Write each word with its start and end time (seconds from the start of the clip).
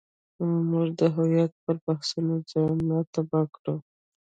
موږ 0.69 0.87
د 0.99 1.01
هویت 1.15 1.51
پر 1.63 1.75
بحثونو 1.85 2.35
ځان 2.51 2.75
نه 2.89 2.97
تباه 3.13 3.45
کړو. 3.55 3.75